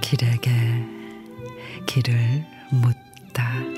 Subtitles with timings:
[0.00, 0.50] 길에게
[1.84, 3.77] 길을 묻다.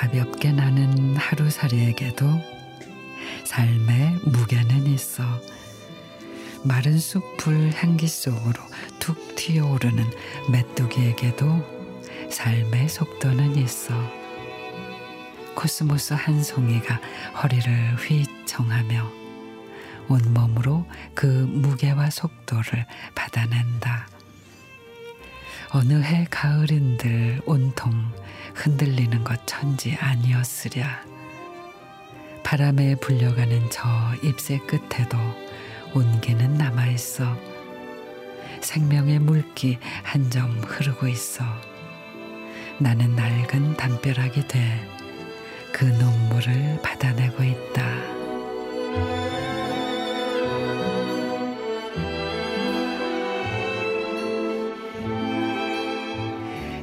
[0.00, 2.26] 가볍게 나는 하루살이에게도
[3.44, 5.22] 삶의 무게는 있어
[6.64, 8.54] 마른 수풀 향기 속으로
[8.98, 10.02] 툭 튀어오르는
[10.50, 13.92] 메뚜기에게도 삶의 속도는 있어
[15.54, 16.98] 코스모스 한 송이가
[17.42, 19.06] 허리를 휘청하며
[20.08, 24.08] 온몸으로 그 무게와 속도를 받아낸다.
[25.72, 28.10] 어느 해 가을인들 온통
[28.60, 31.04] 흔들리는 것 천지 아니었으랴.
[32.42, 33.88] 바람에 불려가는 저
[34.22, 35.16] 잎새 끝에도
[35.94, 37.36] 온기는 남아 있어.
[38.60, 41.44] 생명의 물기 한 점 흐르고 있어.
[42.78, 45.00] 나는 낡은 담벼락이 돼
[45.72, 48.19] 그 눈물을 받아내고 있다.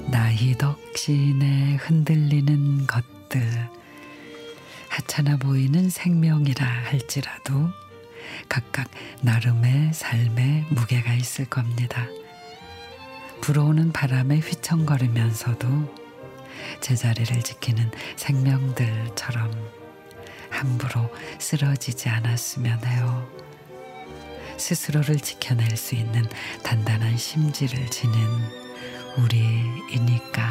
[0.09, 3.41] 나희덕신에 흔들리는 것들
[4.89, 7.69] 하찮아 보이는 생명이라 할지라도
[8.47, 8.89] 각각
[9.21, 12.07] 나름의 삶의 무게가 있을 겁니다.
[13.41, 15.67] 불어오는 바람에 휘청거리면서도
[16.81, 19.51] 제자리를 지키는 생명들처럼
[20.49, 23.29] 함부로 쓰러지지 않았으면 해요.
[24.57, 26.25] 스스로를 지켜낼 수 있는
[26.63, 28.17] 단단한 심지를 지닌
[29.17, 30.41] 우리이니까.